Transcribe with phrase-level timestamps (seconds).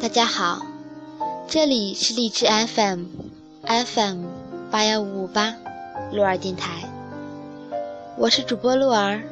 [0.00, 0.64] 大家好，
[1.46, 4.24] 这里是荔枝 FM，FM
[4.70, 5.54] 八幺五五八，
[6.10, 6.88] 鹿儿电台，
[8.16, 9.22] 我是主播鹿儿，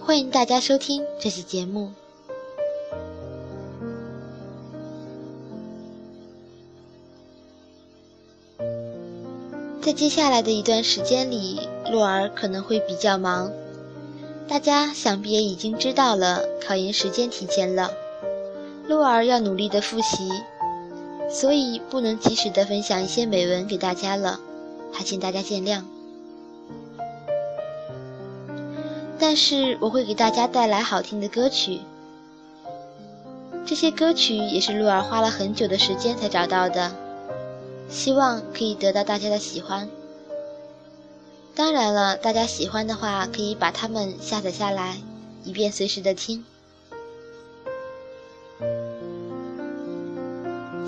[0.00, 1.90] 欢迎大家收听这期节目。
[9.82, 13.50] 在接下来的一段时间里，鹿儿可能会比较忙。
[14.46, 17.90] 大家想必也已经知道了，考研时间提前了，
[18.88, 20.30] 鹿儿要努力的复习，
[21.30, 24.40] 所以不能及时的分享一些美文给大家了，
[24.90, 25.82] 还请大家见谅。
[29.18, 31.80] 但是我会给大家带来好听的歌曲，
[33.66, 36.90] 这些歌曲也是鹿儿花了很久的时间才找到的。
[37.90, 39.88] 希望可以得到大家的喜欢。
[41.54, 44.96] 当然了，大家喜欢的话，可以把它们下载下来，
[45.44, 46.44] 以便随时的听。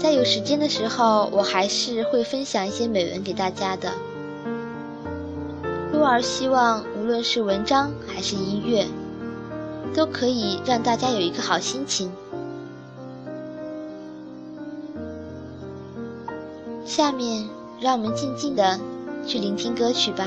[0.00, 3.92] 在有时间的时候，我还是会分享一些美文给大家的。
[5.92, 8.86] 鹿儿希望，无论是文章还是音乐，
[9.94, 12.10] 都可以让大家有一个好心情。
[16.86, 17.46] 下面，
[17.78, 18.80] 让我们静静的
[19.26, 20.26] 去聆听歌曲吧。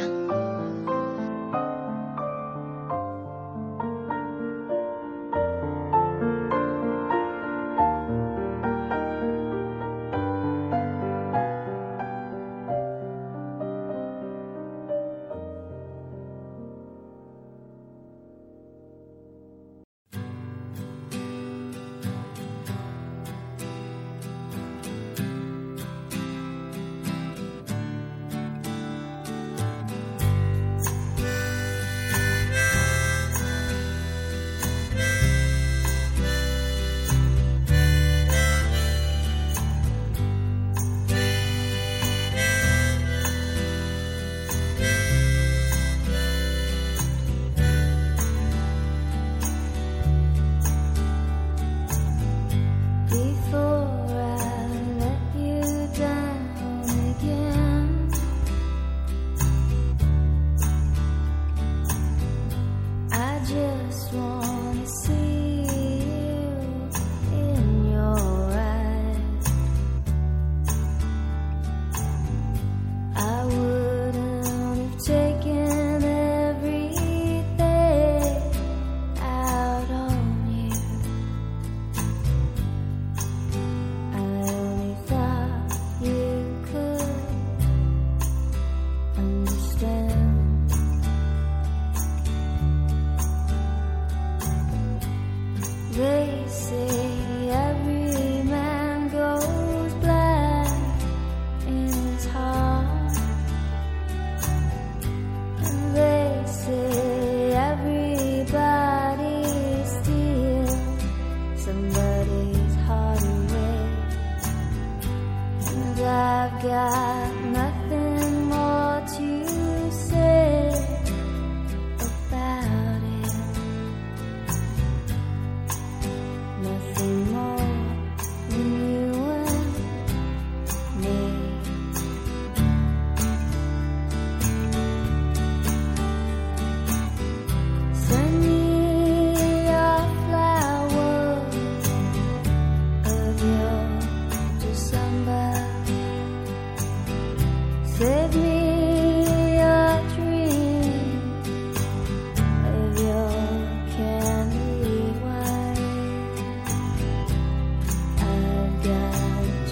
[96.73, 97.03] say.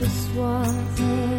[0.01, 1.30] just wasn't.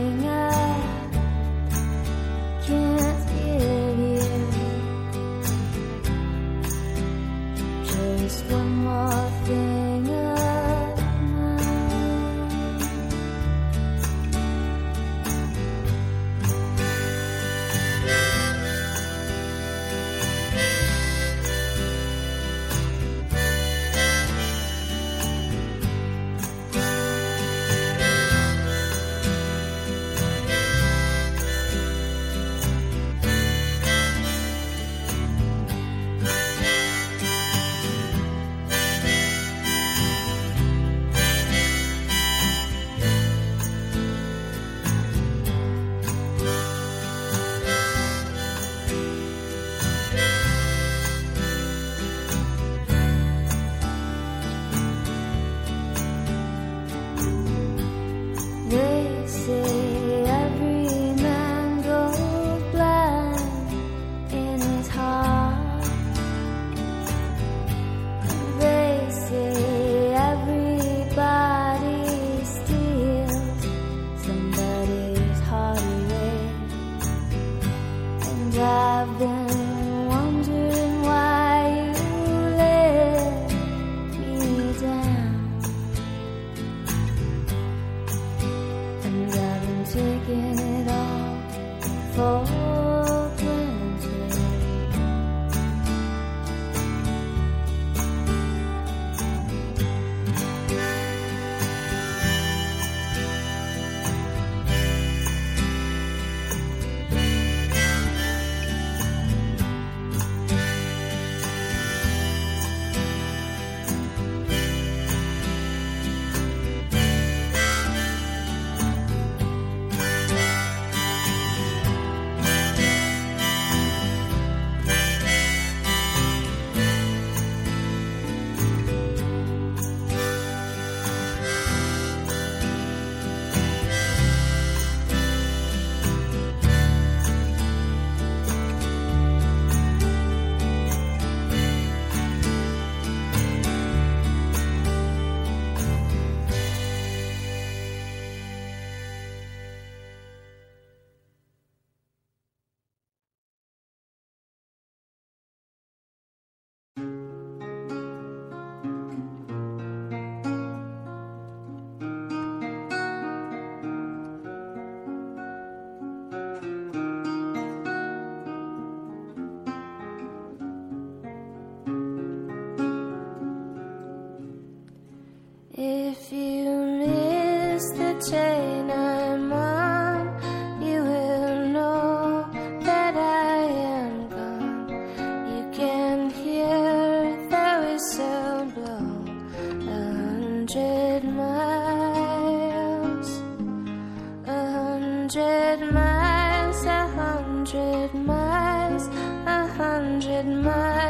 [195.35, 199.07] Hundred miles, a hundred miles,
[199.47, 201.02] a hundred miles,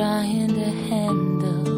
[0.00, 1.69] trying to handle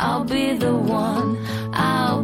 [0.00, 1.44] I'll be the one.
[1.72, 2.17] I'll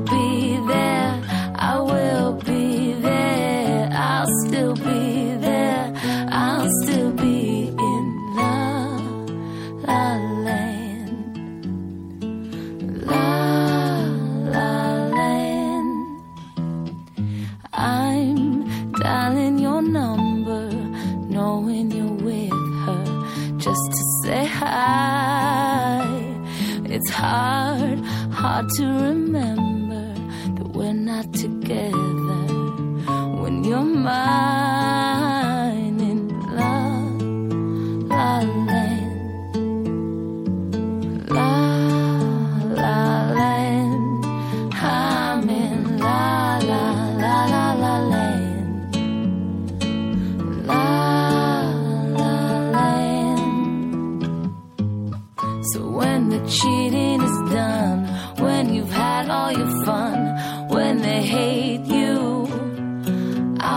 [31.15, 32.14] not together.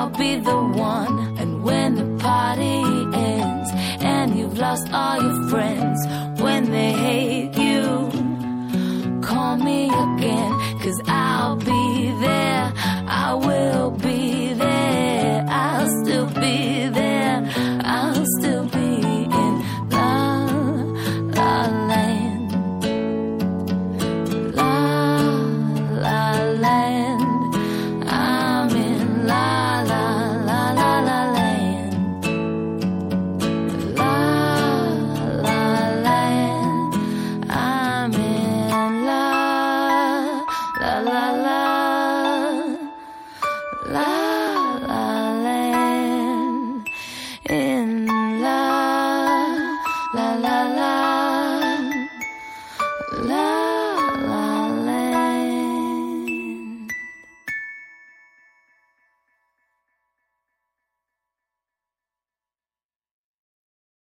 [0.08, 1.38] I'll be the one.
[1.38, 2.80] And when the party
[3.14, 3.70] ends,
[4.02, 6.00] and you've lost all your friends,
[6.42, 8.10] when they hate you,
[9.22, 10.57] call me again.